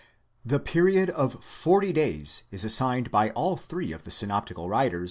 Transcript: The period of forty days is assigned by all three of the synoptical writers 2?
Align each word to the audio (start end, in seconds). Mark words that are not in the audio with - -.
The 0.43 0.59
period 0.59 1.11
of 1.11 1.43
forty 1.45 1.93
days 1.93 2.45
is 2.49 2.63
assigned 2.65 3.11
by 3.11 3.29
all 3.29 3.55
three 3.55 3.91
of 3.91 4.03
the 4.03 4.09
synoptical 4.09 4.67
writers 4.67 4.99
2? 4.99 4.99